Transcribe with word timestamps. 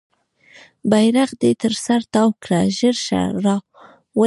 بیرغ 0.89 1.29
دې 1.41 1.51
تر 1.61 1.73
سر 1.85 2.01
تاو 2.13 2.29
کړه 2.43 2.59
ژر 2.77 2.95
شه 3.05 3.21
راوله 3.45 3.55
سپیدې 3.65 4.19